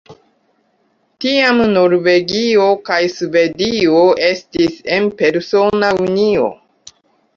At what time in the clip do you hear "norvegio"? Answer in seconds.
1.73-2.65